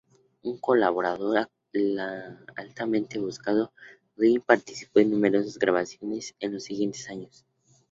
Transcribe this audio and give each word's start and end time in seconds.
Un 0.41 0.57
colaborador 0.57 1.47
altamente 2.55 3.19
buscado, 3.19 3.71
Legend 4.15 4.43
participó 4.43 4.99
en 4.99 5.11
numerosas 5.11 5.59
grabaciones 5.59 6.33
en 6.39 6.53
los 6.55 6.63
siguientes 6.63 7.07
años. 7.07 7.45